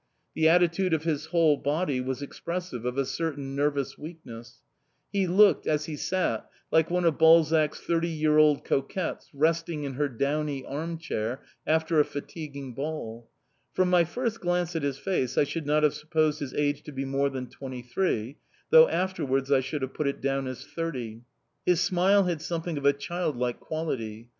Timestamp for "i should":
15.37-15.67, 19.51-19.83